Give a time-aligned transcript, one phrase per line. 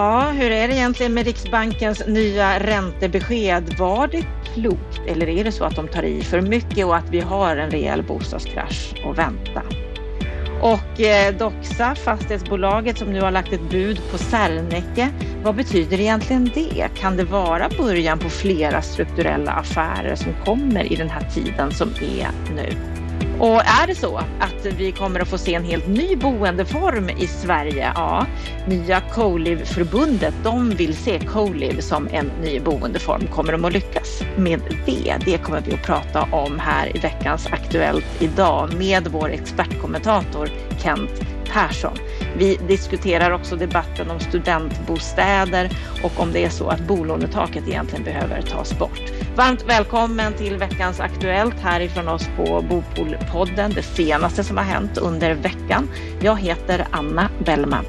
[0.00, 3.74] Ja, hur är det egentligen med Riksbankens nya räntebesked?
[3.78, 7.10] Var det klokt eller är det så att de tar i för mycket och att
[7.10, 9.62] vi har en rejäl bostadskrasch att vänta?
[10.60, 15.08] Och eh, Doxa, fastighetsbolaget som nu har lagt ett bud på Serneke.
[15.42, 16.88] Vad betyder egentligen det?
[16.94, 21.88] Kan det vara början på flera strukturella affärer som kommer i den här tiden som
[21.88, 22.89] är nu?
[23.40, 27.26] Och är det så att vi kommer att få se en helt ny boendeform i
[27.26, 27.92] Sverige?
[27.94, 28.26] Ja,
[28.66, 33.26] nya Colive-förbundet, de vill se Colive som en ny boendeform.
[33.26, 35.16] Kommer de att lyckas med det?
[35.24, 40.50] Det kommer vi att prata om här i veckans Aktuellt idag med vår expertkommentator
[40.82, 41.20] Kent
[41.52, 41.96] Persson.
[42.36, 45.70] Vi diskuterar också debatten om studentbostäder
[46.02, 49.02] och om det är så att bolånetaket egentligen behöver tas bort.
[49.40, 55.34] Varmt välkommen till veckans Aktuellt härifrån oss på Bopolpodden, det senaste som har hänt under
[55.34, 55.88] veckan.
[56.22, 57.84] Jag heter Anna Bellman.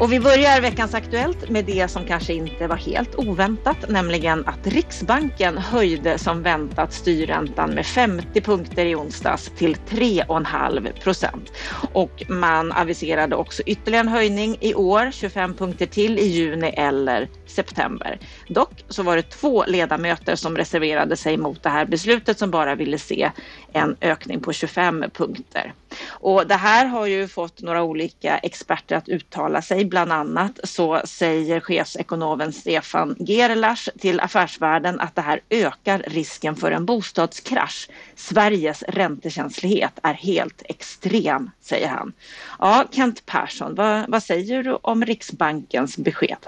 [0.00, 4.66] Och vi börjar veckans Aktuellt med det som kanske inte var helt oväntat, nämligen att
[4.66, 11.52] Riksbanken höjde som väntat styrräntan med 50 punkter i onsdags till 3,5 procent.
[11.92, 17.28] Och man aviserade också ytterligare en höjning i år, 25 punkter till i juni eller
[17.46, 18.18] september.
[18.48, 22.74] Dock så var det två ledamöter som reserverade sig mot det här beslutet som bara
[22.74, 23.30] ville se
[23.72, 25.74] en ökning på 25 punkter.
[26.08, 29.84] Och det här har ju fått några olika experter att uttala sig.
[29.84, 36.72] Bland annat så säger chefsekonomen Stefan Gerlach till Affärsvärlden att det här ökar risken för
[36.72, 37.88] en bostadskrasch.
[38.14, 42.12] Sveriges räntekänslighet är helt extrem, säger han.
[42.58, 46.46] Ja, Kent Persson, vad, vad säger du om Riksbankens besked?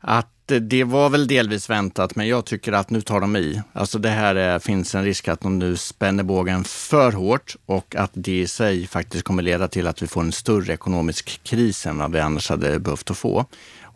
[0.00, 0.28] Att
[0.60, 3.62] det var väl delvis väntat, men jag tycker att nu tar de i.
[3.72, 7.96] Alltså det här är, finns en risk att de nu spänner bågen för hårt och
[7.96, 11.86] att det i sig faktiskt kommer leda till att vi får en större ekonomisk kris
[11.86, 13.46] än vad vi annars hade behövt att få.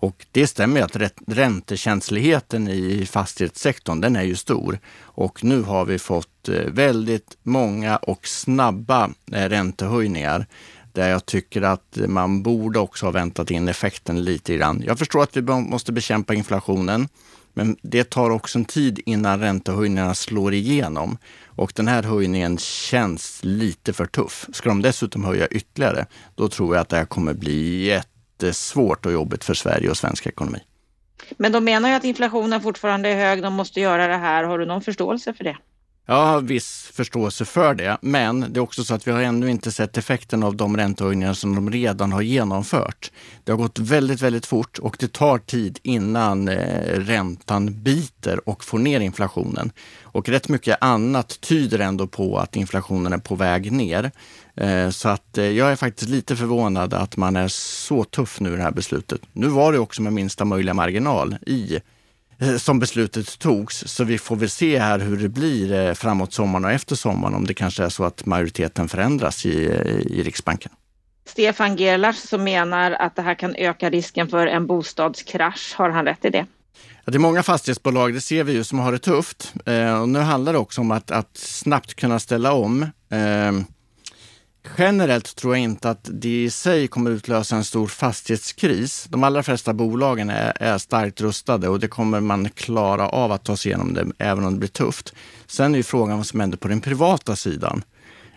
[0.05, 4.79] Och det stämmer ju att räntekänsligheten i fastighetssektorn, den är ju stor.
[5.01, 10.47] Och nu har vi fått eh, väldigt många och snabba eh, räntehöjningar
[10.95, 14.83] där jag tycker att man borde också ha väntat in effekten lite grann.
[14.87, 17.09] Jag förstår att vi måste bekämpa inflationen,
[17.53, 21.19] men det tar också en tid innan räntehöjningarna slår igenom.
[21.47, 24.47] Och den här höjningen känns lite för tuff.
[24.53, 29.13] Ska de dessutom höja ytterligare, då tror jag att det här kommer bli jättesvårt och
[29.13, 30.59] jobbigt för Sverige och svensk ekonomi.
[31.37, 34.45] Men de menar ju att inflationen fortfarande är hög, de måste göra det här.
[34.45, 35.57] Har du någon förståelse för det?
[36.07, 39.51] Jag har viss förståelse för det, men det är också så att vi har ännu
[39.51, 43.11] inte sett effekten av de räntehöjningar som de redan har genomfört.
[43.45, 48.65] Det har gått väldigt, väldigt fort och det tar tid innan eh, räntan biter och
[48.65, 49.73] får ner inflationen.
[50.03, 54.11] Och rätt mycket annat tyder ändå på att inflationen är på väg ner.
[54.57, 58.53] Eh, så att eh, jag är faktiskt lite förvånad att man är så tuff nu
[58.53, 59.21] i det här beslutet.
[59.33, 61.81] Nu var det också med minsta möjliga marginal i
[62.59, 63.85] som beslutet togs.
[63.87, 67.35] Så vi får väl se här hur det blir eh, framåt sommaren och efter sommaren
[67.35, 69.51] om det kanske är så att majoriteten förändras i,
[70.11, 70.73] i Riksbanken.
[71.27, 75.75] Stefan Gerlach som menar att det här kan öka risken för en bostadskrasch.
[75.77, 76.47] Har han rätt i det?
[77.05, 79.55] Ja, det är många fastighetsbolag, det ser vi ju, som har det tufft.
[79.67, 82.83] Eh, och nu handlar det också om att, att snabbt kunna ställa om.
[83.11, 83.53] Eh,
[84.79, 89.07] Generellt tror jag inte att det i sig kommer utlösa en stor fastighetskris.
[89.09, 93.45] De allra flesta bolagen är, är, starkt rustade och det kommer man klara av att
[93.45, 95.15] ta sig igenom det, även om det blir tufft.
[95.47, 97.83] Sen är ju frågan vad som händer på den privata sidan.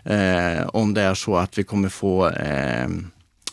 [0.04, 2.88] Eh, om det är så att vi kommer få eh,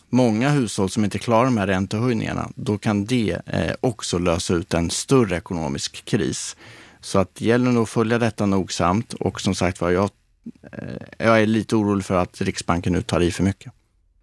[0.10, 4.74] många hushåll som inte klarar de här räntehöjningarna, då kan det eh, också lösa ut
[4.74, 6.56] en större ekonomisk kris.
[7.02, 10.10] Så att det gäller nog att följa detta nogsamt och som sagt var, jag
[10.72, 13.74] Eh, jag är lite orolig för att Riksbanken nu tar i för mycket.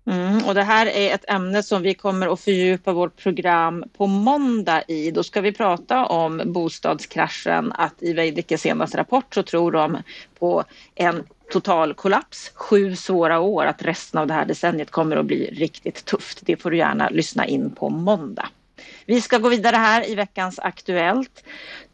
[0.06, 4.06] Mm, och det här är ett ämne som vi kommer att fördjupa vårt program på
[4.06, 5.11] måndag i.
[5.11, 7.73] Då ska vi prata om bostadskraschen.
[7.73, 9.99] Att i Veidekkes senaste rapport så tror de
[10.38, 10.64] på
[10.94, 15.50] en total kollaps, sju svåra år, att resten av det här decenniet kommer att bli
[15.52, 16.38] riktigt tufft.
[16.43, 18.49] Det får du gärna lyssna in på måndag.
[19.06, 21.44] Vi ska gå vidare här i veckans Aktuellt.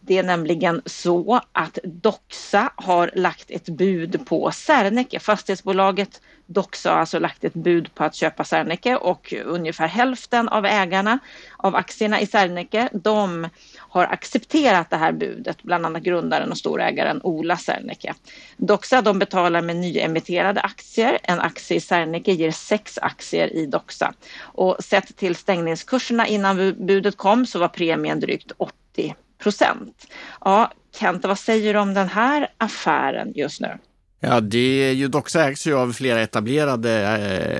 [0.08, 5.20] Det är nämligen så att Doxa har lagt ett bud på Serneke.
[5.20, 10.66] Fastighetsbolaget Doxa har alltså lagt ett bud på att köpa Serneke och ungefär hälften av
[10.66, 11.18] ägarna
[11.56, 17.20] av aktierna i Serneke, de har accepterat det här budet, bland annat grundaren och storägaren
[17.22, 18.14] Ola Serneke.
[18.56, 21.18] Doxa de betalar med nyemitterade aktier.
[21.22, 24.14] En aktie i Serneke ger sex aktier i Doxa.
[24.40, 30.06] Och sett till stängningskurserna innan budet kom så var premien drygt 80 procent.
[30.44, 33.78] Ja, Kent, vad säger du om den här affären just nu?
[34.20, 37.00] Ja, det är ju dock ägs ju av flera etablerade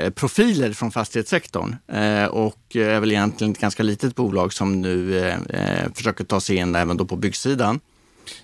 [0.03, 5.19] eh, profiler från fastighetssektorn eh, och är väl egentligen ett ganska litet bolag som nu
[5.19, 7.81] eh, eh försöker ta sig in även då på byggsidan.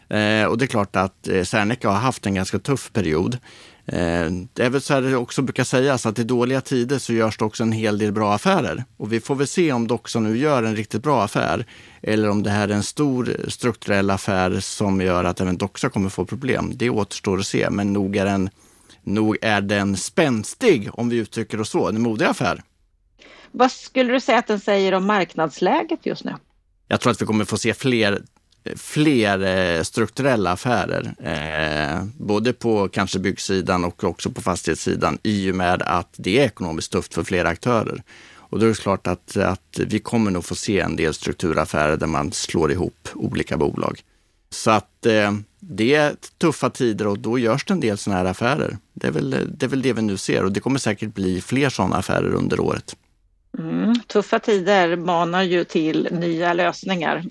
[0.09, 3.39] Eh, och det är klart att eh, Serneke har haft en ganska tuff period.
[3.87, 7.13] Eh, det är väl så här det också brukar sägas att i dåliga tider så
[7.13, 8.85] görs det också en hel del bra affärer.
[8.97, 11.67] Och vi får väl se om Doxa nu gör en riktigt bra affär
[12.03, 16.09] eller om det här är en stor strukturell affär som gör att även Doxa kommer
[16.09, 16.73] få problem.
[16.75, 18.51] Det återstår att se, men nog är den,
[19.03, 21.89] nog är den spänstig om vi uttrycker oss så.
[21.89, 22.63] En modig affär.
[23.53, 26.35] Vad skulle du säga att den säger om marknadsläget just nu?
[26.89, 28.23] Jag tror att vi kommer få se fler
[28.77, 29.41] fler
[29.77, 35.83] eh, strukturella affärer, eh, både på kanske byggsidan och också på fastighetssidan i och med
[35.83, 38.03] att det är ekonomiskt tufft för flera aktörer.
[38.37, 41.97] Och då är det klart att, att vi kommer nog få se en del strukturaffärer
[41.97, 44.01] där man slår ihop olika bolag.
[44.51, 48.31] Så att eh, det är tuffa tider och då görs det en del sådana här
[48.31, 48.79] affärer.
[48.93, 51.41] Det är, väl, det är väl det vi nu ser och det kommer säkert bli
[51.41, 52.97] fler sådana affärer under året.
[53.59, 57.25] Mm, tuffa tider manar ju till nya lösningar.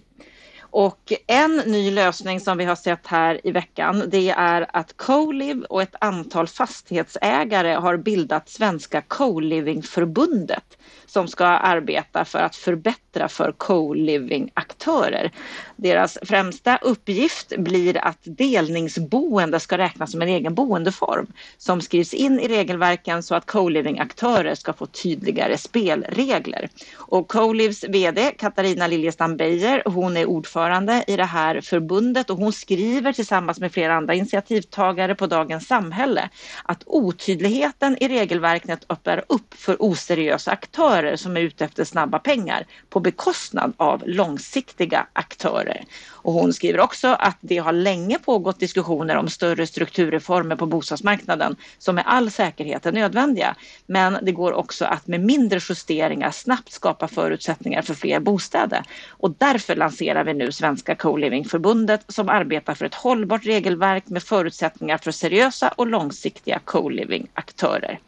[0.73, 5.63] Och en ny lösning som vi har sett här i veckan det är att Coliv
[5.63, 13.51] och ett antal fastighetsägare har bildat Svenska Co-living-förbundet som ska arbeta för att förbättra för
[13.51, 15.31] co-living-aktörer.
[15.75, 21.27] Deras främsta uppgift blir att delningsboende ska räknas som en egen boendeform
[21.57, 26.69] som skrivs in i regelverken så att co-living-aktörer ska få tydligare spelregler.
[26.95, 30.62] Och CoLivs VD Katarina Liljestam Beijer, hon är ordförande
[31.07, 36.30] i det här förbundet och hon skriver tillsammans med flera andra initiativtagare på Dagens Samhälle
[36.63, 42.65] att otydligheten i regelverket öppnar upp för oseriösa aktörer som är ute efter snabba pengar
[42.89, 45.86] på bekostnad av långsiktiga aktörer.
[46.24, 51.56] Och hon skriver också att det har länge pågått diskussioner om större strukturreformer på bostadsmarknaden
[51.77, 53.56] som med all säkerhet är nödvändiga.
[53.86, 58.83] Men det går också att med mindre justeringar snabbt skapa förutsättningar för fler bostäder.
[59.10, 64.97] Och därför lanserar vi nu Svenska Co-living-förbundet som arbetar för ett hållbart regelverk med förutsättningar
[64.97, 68.00] för seriösa och långsiktiga co-living-aktörer.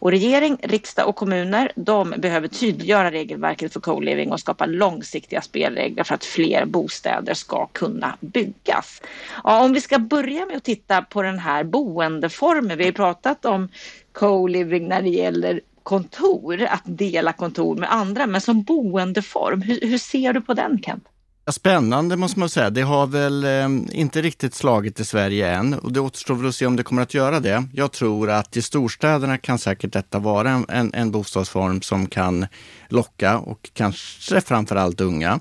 [0.00, 6.04] Och regering, riksdag och kommuner de behöver tydliggöra regelverket för co-living och skapa långsiktiga spelregler
[6.04, 9.02] för att fler bostäder ska kunna byggas.
[9.44, 12.78] Ja, om vi ska börja med att titta på den här boendeformen.
[12.78, 13.68] Vi har pratat om
[14.12, 19.98] co-living när det gäller kontor, att dela kontor med andra, men som boendeform, hur, hur
[19.98, 21.04] ser du på den Kent?
[21.52, 22.70] Spännande måste man säga.
[22.70, 26.54] Det har väl eh, inte riktigt slagit i Sverige än och det återstår väl att
[26.54, 27.64] se om det kommer att göra det.
[27.72, 32.46] Jag tror att i storstäderna kan säkert detta vara en, en, en bostadsform som kan
[32.88, 35.40] locka och kanske framför allt unga.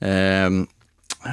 [0.00, 0.50] Eh,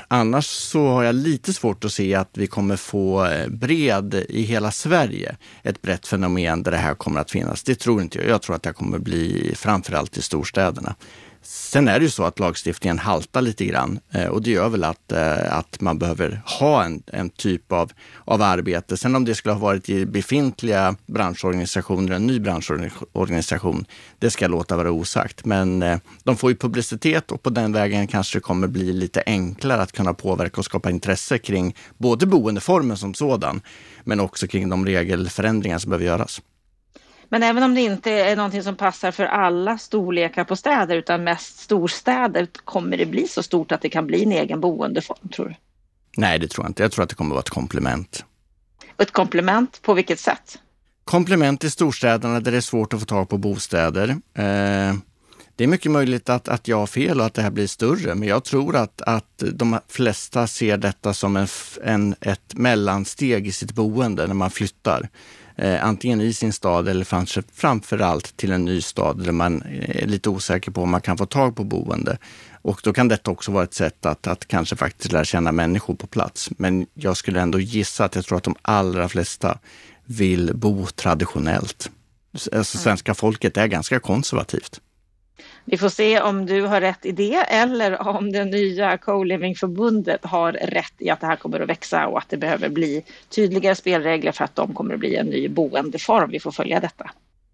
[0.08, 4.42] annars så har jag lite svårt att se att vi kommer få eh, bred i
[4.42, 7.64] hela Sverige, ett brett fenomen där det här kommer att finnas.
[7.64, 8.28] Det tror inte jag.
[8.28, 10.96] Jag tror att det kommer bli framför allt i storstäderna.
[11.42, 14.84] Sen är det ju så att lagstiftningen haltar lite grann eh, och det gör väl
[14.84, 17.92] att, eh, att man behöver ha en, en typ av,
[18.26, 18.98] av arbete.
[18.98, 23.86] Sen om det skulle ha varit i befintliga branschorganisationer, en ny branschorganisation,
[24.20, 25.46] det ska jag låta vara osagt.
[25.46, 29.24] Men eh, de får ju publicitet och på den vägen kanske det kommer bli lite
[29.26, 33.62] enklare att kunna påverka och skapa intresse kring både boendeformen som sådan,
[34.04, 36.42] men också kring de regelförändringar som behöver göras.
[37.30, 41.24] Men även om det inte är någonting som passar för alla storlekar på städer utan
[41.24, 45.46] mest storstäder, kommer det bli så stort att det kan bli en egen boendeform tror
[45.46, 45.56] du?
[46.18, 46.84] Nej, det tror jag inte.
[46.84, 48.26] Jag tror att det kommer att vara ett komplement.
[48.98, 50.60] Ett komplement på vilket sätt?
[51.04, 54.10] Komplement i storstäderna där det är svårt att få tag på bostäder.
[54.34, 54.94] Eh,
[55.56, 58.16] det är mycket möjligt att, att jag har fel och att det här blir större,
[58.16, 61.48] men jag tror att, att de flesta ser detta som en,
[61.84, 65.10] en, ett mellansteg i sitt boende när man flyttar
[65.62, 69.64] eh, antingen i sin stad eller kanske framför allt till en ny stad där man
[69.88, 72.18] är lite osäker på om man kan få tag på boende.
[72.62, 75.96] Och då kan detta också vara ett sätt att, att kanske faktiskt lära känna människor
[75.96, 76.50] på plats.
[76.58, 79.60] Men jag skulle ändå gissa att jag tror att de allra flesta
[80.06, 81.92] vill bo traditionellt.
[82.34, 82.64] Alltså, mm.
[82.64, 84.82] svenska folket är ganska konservativt.
[85.72, 90.52] Vi får se om du har rätt i det eller om det nya Co-living-förbundet har
[90.52, 94.32] rätt i att det här kommer att växa och att det behöver bli tydligare spelregler
[94.32, 96.30] för att de kommer att bli en ny boendeform.
[96.32, 97.12] Vi får följa detta.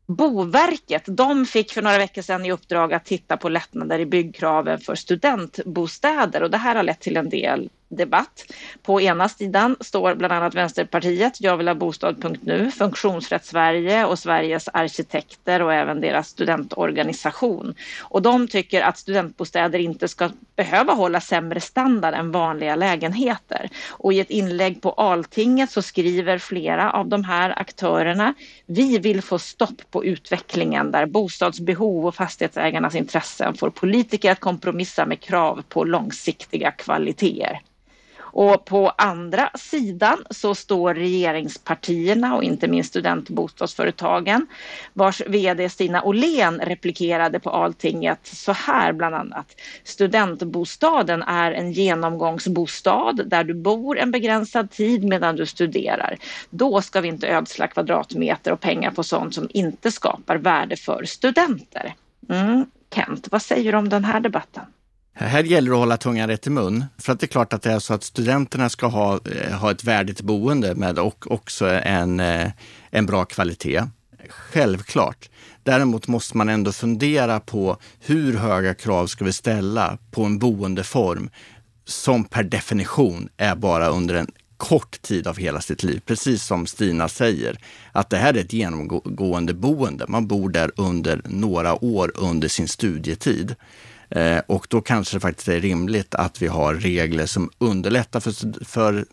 [0.08, 4.80] Boverket de fick för några veckor sedan i uppdrag att titta på lättnader i byggkraven
[4.80, 8.46] för studentbostäder och det här har lett till en del debatt.
[8.84, 14.68] På ena sidan står bland annat Vänsterpartiet, Jag vill ha bostad.nu, Funktionsrätt Sverige och Sveriges
[14.74, 17.76] arkitekter och även deras studentorganisation.
[18.02, 23.70] Och de tycker att studentbostäder inte ska behöva hålla sämre standard än vanliga lägenheter.
[23.90, 28.34] Och i ett inlägg på Altinget så skriver flera av de här aktörerna
[28.66, 35.06] Vi vill få stopp på utvecklingen där bostadsbehov och fastighetsägarnas intressen får politiker att kompromissa
[35.06, 37.62] med krav på långsiktiga kvaliteter.
[38.36, 44.48] Och på andra sidan så står regeringspartierna och inte minst studentbostadsföretagen
[44.94, 49.56] vars vd Stina Åhlén replikerade på Altinget så här bland annat.
[49.84, 56.18] Studentbostaden är en genomgångsbostad där du bor en begränsad tid medan du studerar.
[56.50, 61.04] Då ska vi inte ödsla kvadratmeter och pengar på sånt som inte skapar värde för
[61.04, 61.94] studenter.
[62.30, 62.66] Mm.
[62.96, 64.64] Kent, vad säger du om den här debatten?
[65.18, 66.86] Här gäller det att hålla tungan rätt i mun.
[66.98, 69.72] För att det är klart att det är så att studenterna ska ha, eh, ha
[69.72, 72.52] ett värdigt boende med och också en, eh,
[72.90, 73.84] en bra kvalitet.
[74.30, 75.30] Självklart.
[75.64, 81.30] Däremot måste man ändå fundera på hur höga krav ska vi ställa på en boendeform
[81.86, 86.02] som per definition är bara under en kort tid av hela sitt liv.
[86.06, 87.58] Precis som Stina säger,
[87.92, 90.06] att det här är ett genomgående boende.
[90.08, 93.56] Man bor där under några år under sin studietid.
[94.10, 98.66] Eh, och då kanske det faktiskt är rimligt att vi har regler som underlättar för,
[98.66, 99.06] för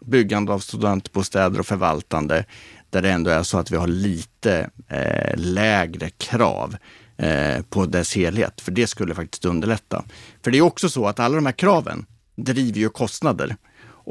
[0.00, 2.44] byggande av studentbostäder och förvaltande,
[2.90, 6.76] där det ändå är så att vi har lite eh, lägre krav
[7.16, 8.60] eh, på dess helhet.
[8.60, 10.04] För det skulle faktiskt underlätta.
[10.44, 13.56] För det är också så att alla de här kraven driver ju kostnader.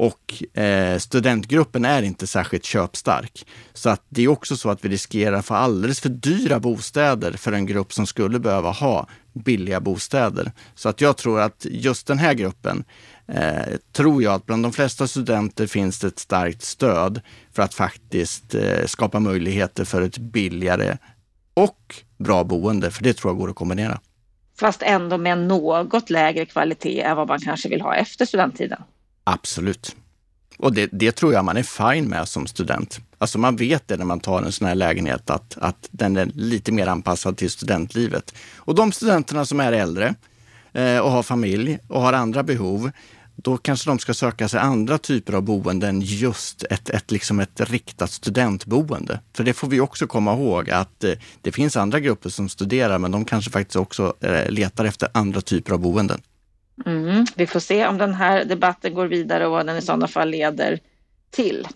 [0.00, 3.46] Och eh, studentgruppen är inte särskilt köpstark.
[3.74, 7.32] Så att det är också så att vi riskerar att få alldeles för dyra bostäder
[7.32, 10.52] för en grupp som skulle behöva ha billiga bostäder.
[10.74, 12.84] Så att jag tror att just den här gruppen
[13.26, 17.20] eh, tror jag att bland de flesta studenter finns det ett starkt stöd
[17.52, 20.96] för att faktiskt eh, skapa möjligheter för ett billigare
[21.54, 22.90] och bra boende.
[22.90, 24.00] För det tror jag går att kombinera.
[24.60, 28.82] Fast ändå med något lägre kvalitet än vad man kanske vill ha efter studenttiden.
[29.24, 29.96] Absolut.
[30.58, 33.00] Och det, det, tror jag man är fine med som student.
[33.18, 36.26] Alltså man vet det när man tar en sån här lägenhet att, att den är
[36.34, 38.34] lite mer anpassad till studentlivet.
[38.56, 40.14] Och de studenterna som är äldre
[40.72, 42.90] eh, och har familj och har andra behov,
[43.42, 47.40] då kanske de ska söka sig andra typer av boenden, än just ett, ett, liksom
[47.40, 49.20] ett riktat studentboende.
[49.32, 51.12] För det får vi också komma ihåg att eh,
[51.42, 55.40] det finns andra grupper som studerar, men de kanske faktiskt också eh, letar efter andra
[55.40, 56.20] typer av boenden.
[56.86, 60.08] Mm, vi får se om den här debatten går vidare och vad den i sådana
[60.08, 60.78] fall leder
[61.30, 61.66] till.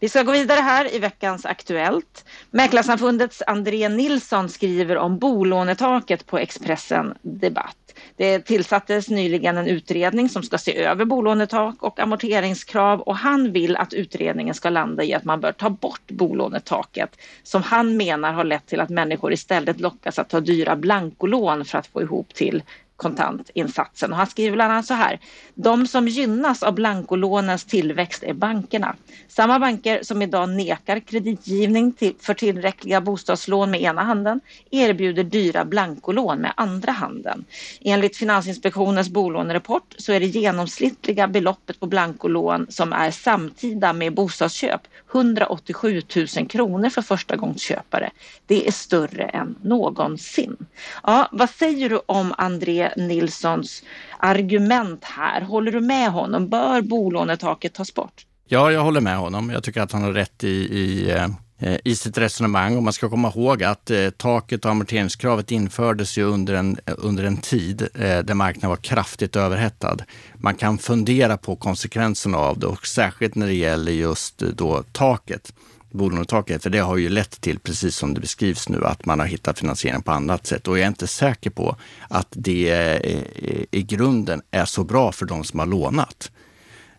[0.00, 2.24] Vi ska gå vidare här i veckans Aktuellt.
[2.50, 7.76] Mäklarsamfundets André Nilsson skriver om bolånetaket på Expressen Debatt.
[8.16, 13.76] Det tillsattes nyligen en utredning som ska se över bolånetak och amorteringskrav och han vill
[13.76, 18.44] att utredningen ska landa i att man bör ta bort bolånetaket som han menar har
[18.44, 22.62] lett till att människor istället lockas att ta dyra blankolån för att få ihop till
[22.96, 24.12] kontantinsatsen.
[24.12, 25.20] Och han skriver bland annat så här.
[25.54, 28.96] De som gynnas av blankolånens tillväxt är bankerna.
[29.28, 35.64] Samma banker som idag nekar kreditgivning till, för tillräckliga bostadslån med ena handen erbjuder dyra
[35.64, 37.44] blankolån med andra handen.
[37.80, 44.80] Enligt Finansinspektionens bolånerapport så är det genomsnittliga beloppet på blankolån som är samtida med bostadsköp
[45.14, 46.02] 187
[46.36, 48.10] 000 kronor för förstagångsköpare.
[48.46, 50.56] Det är större än någonsin.
[51.02, 53.82] Ja, vad säger du om André Nilssons
[54.18, 55.40] argument här?
[55.40, 56.48] Håller du med honom?
[56.48, 58.26] Bör bolånetaket tas bort?
[58.48, 59.50] Ja, jag håller med honom.
[59.50, 61.28] Jag tycker att han har rätt i, i, eh,
[61.62, 62.76] Eh, i sitt resonemang.
[62.76, 66.94] Och man ska komma ihåg att eh, taket och amorteringskravet infördes ju under en, eh,
[66.98, 69.96] under en tid eh, där marknaden var kraftigt överhettad.
[70.34, 74.82] Man kan fundera på konsekvenserna av det och särskilt när det gäller just eh, då
[74.92, 75.52] taket
[75.90, 79.26] bolånetaket, för det har ju lett till, precis som det beskrivs nu, att man har
[79.26, 80.68] hittat finansiering på annat sätt.
[80.68, 81.76] Och jag är inte säker på
[82.08, 86.30] att det i grunden är så bra för de som har lånat.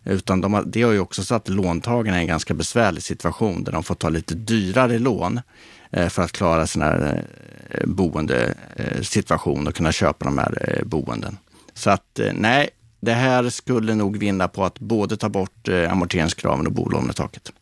[0.04, 3.72] Utan de har, det har ju också satt låntagarna i en ganska besvärlig situation där
[3.72, 5.40] de får ta lite dyrare lån
[5.90, 7.18] eh, för att klara sin eh,
[7.84, 11.38] boendesituation eh, och kunna köpa de här boenden.
[11.74, 12.70] Så att nej,
[13.00, 17.52] det här skulle nog vinna på att både ta bort amorteringskraven och bolånetaket.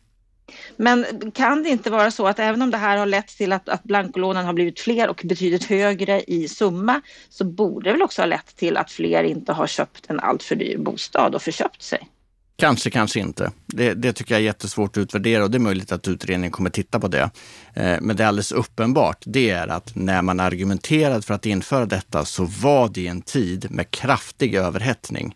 [0.77, 3.69] Men kan det inte vara så att även om det här har lett till att,
[3.69, 8.21] att blankolånen har blivit fler och betydligt högre i summa så borde det väl också
[8.21, 12.09] ha lett till att fler inte har köpt en alltför dyr bostad och förköpt sig?
[12.55, 13.51] Kanske, kanske inte.
[13.65, 16.69] Det, det, tycker jag är jättesvårt att utvärdera och det är möjligt att utredningen kommer
[16.69, 17.29] titta på det.
[17.73, 21.85] Eh, men det är alldeles uppenbart, det är att när man argumenterade för att införa
[21.85, 25.35] detta så var det en tid med kraftig överhettning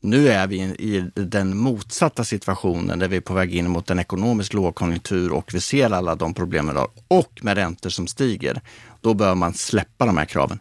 [0.00, 3.98] Nu är vi i den motsatta situationen där vi är på väg in mot en
[3.98, 8.60] ekonomisk lågkonjunktur och vi ser alla de problemen har och med räntor som stiger.
[9.00, 10.58] Då bör man släppa de här kraven.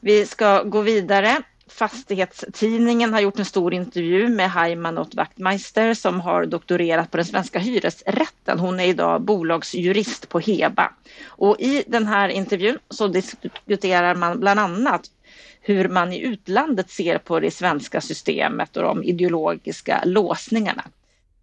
[0.00, 1.42] Vi ska gå vidare.
[1.72, 7.58] Fastighetstidningen har gjort en stor intervju med Heimanot Wachtmeister som har doktorerat på den svenska
[7.58, 8.58] hyresrätten.
[8.58, 10.92] Hon är idag bolagsjurist på Heba.
[11.26, 15.02] Och i den här intervjun så diskuterar man bland annat
[15.60, 20.84] hur man i utlandet ser på det svenska systemet och de ideologiska låsningarna.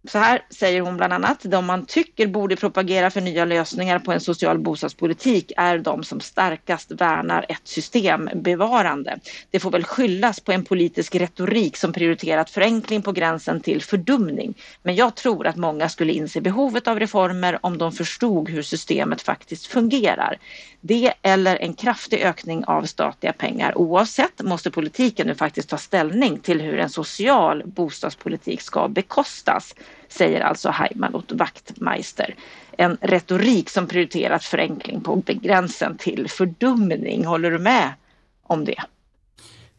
[0.08, 4.12] Så här säger hon bland annat, de man tycker borde propagera för nya lösningar på
[4.12, 9.18] en social bostadspolitik är de som starkast värnar ett systembevarande.
[9.50, 14.54] Det får väl skyllas på en politisk retorik som prioriterat förenkling på gränsen till fördumning.
[14.82, 19.22] Men jag tror att många skulle inse behovet av reformer om de förstod hur systemet
[19.22, 20.38] faktiskt fungerar.
[20.80, 23.78] Det eller en kraftig ökning av statliga pengar.
[23.78, 29.74] Oavsett måste politiken nu faktiskt ta ställning till hur en social bostadspolitik ska bekostas,
[30.08, 32.34] säger alltså Heimanot Wachtmeister.
[32.76, 37.24] En retorik som prioriterat förenkling på gränsen till fördumning.
[37.24, 37.92] Håller du med
[38.42, 38.82] om det?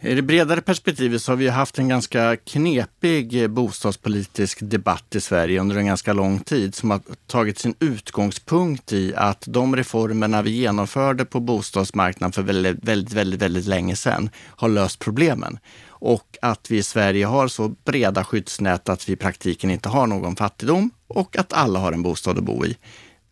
[0.04, 5.22] I det bredare perspektivet så har vi haft en ganska knepig eh, bostadspolitisk debatt i
[5.22, 10.42] Sverige under en ganska lång tid som har tagit sin utgångspunkt i att de reformerna
[10.42, 15.60] vi genomförde på bostadsmarknaden för väldigt, väldigt, väldigt, väldigt länge sedan har löst problemen.
[15.88, 20.08] Och att vi i Sverige har så breda skyddsnät att vi i praktiken inte har
[20.08, 22.78] någon fattigdom och att alla har en bostad att bo i.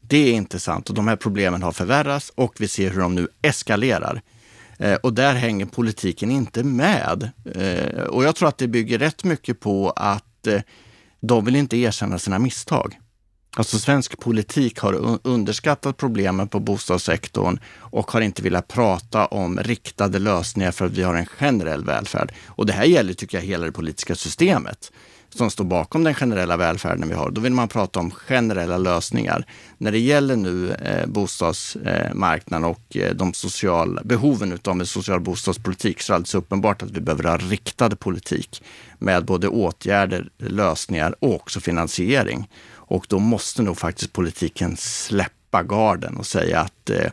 [0.02, 3.16] Det är inte sant och de här problemen har förvärrats och vi ser hur de
[3.16, 4.22] nu eskalerar.
[4.80, 7.30] Eh, och där hänger politiken inte med.
[7.56, 10.62] Eh, och jag tror att det bygger rätt mycket på att eh,
[11.20, 13.00] de vill inte erkänna sina misstag.
[13.56, 20.20] Alltså svensk politik har underskattat problemen på bostadssektorn och har inte velat prata om riktade
[20.20, 22.32] lösningar för att vi har en generell välfärd.
[22.48, 24.92] Och det här gäller, tycker jag, hela det politiska systemet
[25.36, 27.32] som står bakom den generella välfärden vi har.
[27.32, 29.46] Då vill man prata om generella lösningar.
[29.78, 36.02] När det gäller nu eh, bostadsmarknaden och eh, de sociala behoven av en social bostadspolitik
[36.02, 38.64] så är det alldeles uppenbart att vi behöver ha riktad politik
[39.00, 42.50] med både åtgärder, lösningar och också finansiering.
[42.72, 47.12] Och då måste nog faktiskt politiken släppa garden och säga att eh,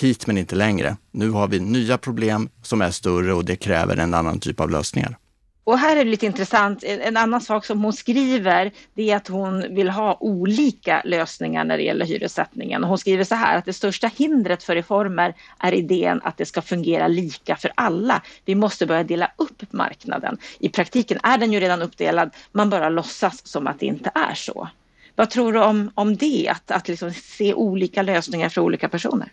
[0.00, 0.96] hit men inte längre.
[1.10, 4.70] Nu har vi nya problem som är större och det kräver en annan typ av
[4.70, 5.16] lösningar.
[5.64, 9.28] Och här är det lite intressant, en annan sak som hon skriver det är att
[9.28, 12.84] hon vill ha olika lösningar när det gäller hyressättningen.
[12.84, 16.62] hon skriver så här att det största hindret för reformer är idén att det ska
[16.62, 18.22] fungera lika för alla.
[18.44, 20.38] Vi måste börja dela upp marknaden.
[20.58, 24.34] I praktiken är den ju redan uppdelad, man bara låtsas som att det inte är
[24.34, 24.68] så.
[25.16, 29.32] Vad tror du om, om det, att, att liksom se olika lösningar för olika personer?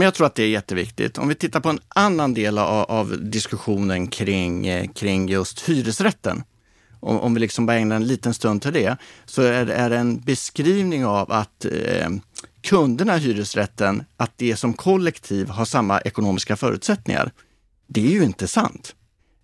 [0.00, 1.18] Jag tror att det är jätteviktigt.
[1.18, 6.42] Om vi tittar på en annan del av, av diskussionen kring, eh, kring just hyresrätten.
[7.00, 9.96] Om, om vi liksom bara ägnar en liten stund till det, så är, är det
[9.96, 12.10] en beskrivning av att eh,
[12.62, 17.32] kunderna i hyresrätten, att det som kollektiv har samma ekonomiska förutsättningar.
[17.86, 18.94] Det är ju inte sant.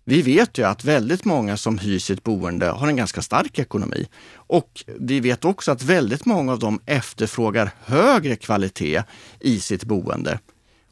[0.09, 4.07] Vi vet ju att väldigt många som hyr sitt boende har en ganska stark ekonomi.
[4.33, 9.03] Och vi vet också att väldigt många av dem efterfrågar högre kvalitet
[9.39, 10.39] i sitt boende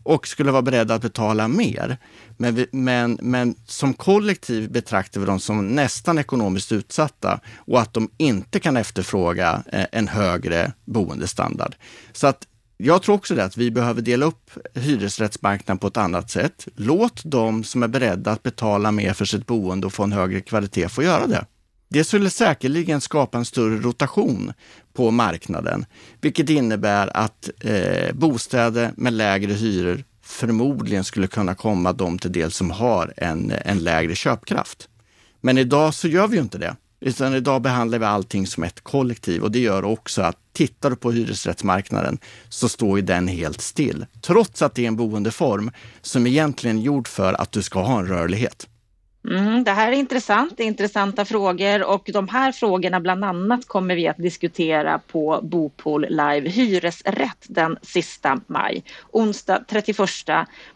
[0.04, 1.98] och skulle vara beredda att betala mer.
[2.38, 7.94] Men, vi, men, men som kollektiv betraktar vi dem som nästan ekonomiskt utsatta och att
[7.94, 11.76] de inte kan efterfråga eh, en högre boendestandard.
[12.14, 16.30] Så att jag tror också det att vi behöver dela upp hyresrättsmarknaden på ett annat
[16.30, 16.68] sätt.
[16.76, 20.42] Låt de som är beredda att betala mer för sitt boende och få en högre
[20.42, 21.46] kvalitet få göra det.
[21.90, 24.54] Det skulle säkerligen skapa en större rotation
[24.94, 25.86] på marknaden,
[26.22, 32.52] vilket innebär att eh, bostäder med lägre hyror förmodligen skulle kunna komma de till del
[32.52, 34.90] som har en, en lägre köpkraft.
[35.42, 36.76] Men idag så gör vi ju inte det.
[37.00, 40.96] Utan idag behandlar vi allting som ett kollektiv och det gör också att tittar du
[40.96, 42.18] på hyresrättsmarknaden
[42.50, 44.06] så står ju den helt still.
[44.22, 48.00] Trots att det är en boendeform som egentligen är gjord för att du ska ha
[48.00, 48.68] en rörlighet.
[49.30, 54.08] Mm, det här är intressant, intressanta frågor och de här frågorna bland annat kommer vi
[54.08, 58.84] att diskutera på Bopol Live Hyresrätt den sista maj.
[59.12, 59.98] Onsdag 31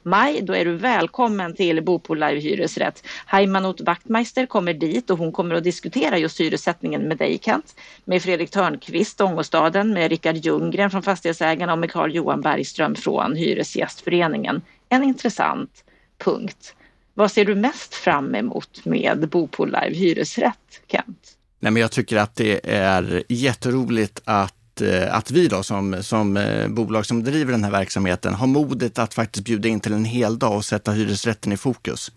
[0.03, 3.07] maj, då är du välkommen till Bopol Live Hyresrätt.
[3.25, 8.21] Heimanot Wachtmeister kommer dit och hon kommer att diskutera just hyressättningen med dig Kent, med
[8.21, 14.61] Fredrik Törnqvist, Ångåstaden, med Rickard Ljunggren från Fastighetsägarna och med Carl Johan Bergström från Hyresgästföreningen.
[14.89, 15.83] En intressant
[16.17, 16.75] punkt.
[17.13, 21.37] Vad ser du mest fram emot med Bopol Live Hyresrätt, Kent?
[21.59, 26.37] Nej, men jag tycker att det är jätteroligt att eh, att vi då som, som
[26.37, 30.05] eh, bolag som driver den här verksamheten har modet att faktiskt bjuda in till en
[30.05, 32.11] hel dag och sätta hyresrätten i fokus.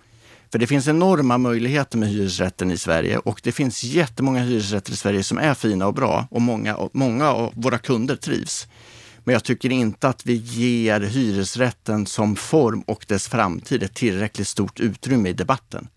[0.53, 4.97] För det finns enorma möjligheter med hyresrätten i Sverige och det finns jättemånga hyresrätter i
[4.97, 8.69] Sverige som är fina och bra och många, många av våra kunder trivs.
[9.25, 14.49] Men jag tycker inte att vi ger hyresrätten som form och dess framtid ett tillräckligt
[14.49, 15.89] stort utrymme i debatten.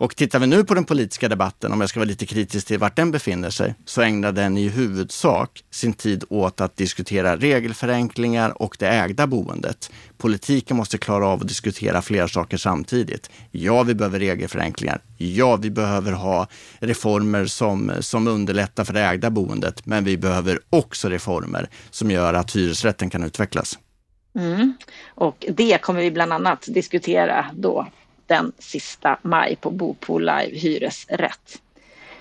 [0.00, 2.78] Och tittar vi nu på den politiska debatten, om jag ska vara lite kritisk till
[2.78, 8.62] vart den befinner sig, så ägnar den i huvudsak sin tid åt att diskutera regelförenklingar
[8.62, 9.90] och det ägda boendet.
[10.18, 13.30] Politiken måste klara av att diskutera flera saker samtidigt.
[13.50, 15.00] Ja, vi behöver regelförenklingar.
[15.16, 16.46] Ja, vi behöver ha
[16.78, 19.86] reformer som, som underlättar för det ägda boendet.
[19.86, 23.78] Men vi behöver också reformer som gör att hyresrätten kan utvecklas.
[24.38, 24.74] Mm.
[25.08, 27.86] Och det kommer vi bland annat diskutera då
[28.28, 31.62] den sista maj på Bopool Live Hyresrätt.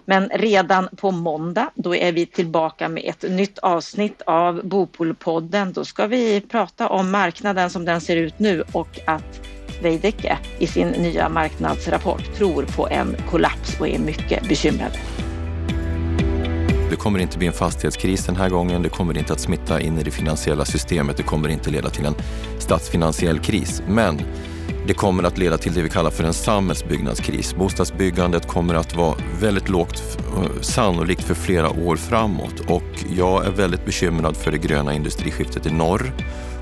[0.05, 5.73] Men redan på måndag, då är vi tillbaka med ett nytt avsnitt av Bopolpodden.
[5.73, 9.41] Då ska vi prata om marknaden som den ser ut nu och att
[9.81, 14.91] Veidekke i sin nya marknadsrapport tror på en kollaps och är mycket bekymrad.
[16.89, 18.81] Det kommer inte bli en fastighetskris den här gången.
[18.81, 21.17] Det kommer inte att smitta in i det finansiella systemet.
[21.17, 22.15] Det kommer inte leda till en
[22.59, 23.81] statsfinansiell kris.
[23.87, 24.21] Men
[24.87, 27.55] det kommer att leda till det vi kallar för en samhällsbyggnadskris.
[27.55, 30.03] Bostadsbyggandet kommer att vara väldigt lågt,
[30.37, 32.83] eh, sannolikt för flera år framåt och
[33.15, 36.11] jag är väldigt bekymrad för det gröna industriskiftet i norr.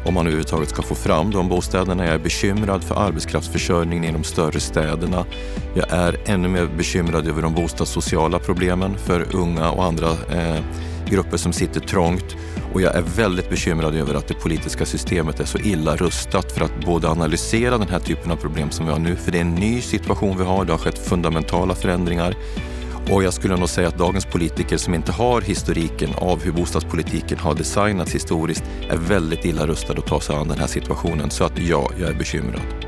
[0.05, 2.05] Om man överhuvudtaget ska få fram de bostäderna.
[2.05, 5.25] Jag är bekymrad för arbetskraftsförsörjningen i de större städerna.
[5.73, 10.59] Jag är ännu mer bekymrad över de bostadssociala problemen för unga och andra eh,
[11.09, 12.35] grupper som sitter trångt
[12.73, 16.65] och jag är väldigt bekymrad över att det politiska systemet är så illa rustat för
[16.65, 19.41] att både analysera den här typen av problem som vi har nu, för det är
[19.41, 22.35] en ny situation vi har, det har skett fundamentala förändringar
[23.11, 27.37] och jag skulle nog säga att dagens politiker som inte har historiken av hur bostadspolitiken
[27.37, 31.29] har designats historiskt är väldigt illa rustade att ta sig an den här situationen.
[31.29, 32.84] Så att ja, jag är bekymrad.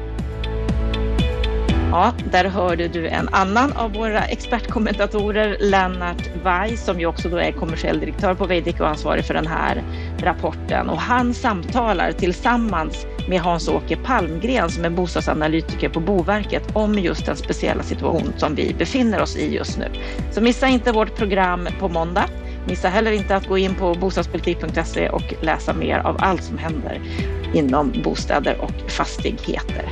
[1.92, 7.38] Ja, där hörde du en annan av våra expertkommentatorer, Lennart Weiss, som ju också då
[7.38, 9.84] är kommersiell direktör på Veidekke och ansvarig för den här
[10.20, 10.90] rapporten.
[10.90, 17.36] Och han samtalar tillsammans med Hans-Åke Palmgren som är bostadsanalytiker på Boverket om just den
[17.36, 19.86] speciella situation som vi befinner oss i just nu.
[20.32, 22.26] Så missa inte vårt program på måndag.
[22.68, 27.02] Missa heller inte att gå in på bostadspolitik.se och läsa mer av allt som händer
[27.54, 29.86] inom bostäder och fastigheter.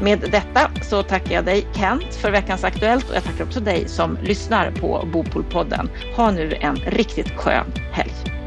[0.00, 3.88] Med detta så tackar jag dig Kent för veckans Aktuellt och jag tackar också dig
[3.88, 5.90] som lyssnar på Bopolpodden.
[6.16, 8.43] Ha nu en riktigt skön helg.